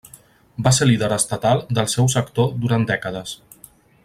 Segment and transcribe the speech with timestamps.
[0.67, 3.37] Va ser líder estatal del seu sector durant dècades.